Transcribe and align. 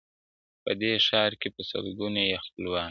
په 0.63 0.71
دې 0.81 0.93
ښار 1.07 1.31
کي 1.41 1.49
په 1.55 1.61
سلگونو 1.71 2.21
یې 2.29 2.37
خپلوان 2.45 2.67
وه!! 2.71 2.79